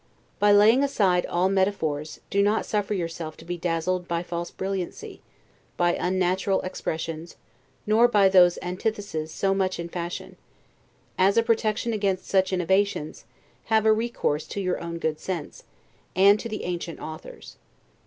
But 0.39 0.55
laying 0.55 0.83
aside 0.83 1.27
all 1.27 1.47
metaphors, 1.47 2.21
do 2.31 2.41
not 2.41 2.65
suffer 2.65 2.95
yourself 2.95 3.37
to 3.37 3.45
be 3.45 3.55
dazzled 3.55 4.07
by 4.07 4.23
false 4.23 4.49
brilliancy, 4.49 5.21
by 5.77 5.93
unnatural 5.93 6.59
expressions, 6.61 7.35
nor 7.85 8.07
by 8.07 8.27
those 8.27 8.57
antitheses 8.63 9.31
so 9.31 9.53
much 9.53 9.79
in 9.79 9.89
fashion: 9.89 10.37
as 11.19 11.37
a 11.37 11.43
protection 11.43 11.93
against 11.93 12.25
such 12.27 12.51
innovations, 12.51 13.25
have 13.65 13.85
a 13.85 13.93
recourse 13.93 14.47
to 14.47 14.59
your 14.59 14.81
own 14.83 14.97
good 14.97 15.19
sense, 15.19 15.65
and 16.15 16.39
to 16.39 16.49
the 16.49 16.63
ancient 16.63 16.99
authors. 16.99 17.57